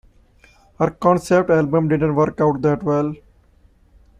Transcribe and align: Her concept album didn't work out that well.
Her 0.79 0.89
concept 0.89 1.51
album 1.51 1.87
didn't 1.87 2.15
work 2.15 2.41
out 2.41 2.63
that 2.63 2.81
well. 2.81 3.13